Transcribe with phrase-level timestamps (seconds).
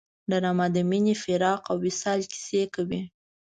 [0.29, 3.01] ډرامه د مینې، فراق او وصال کیسې کوي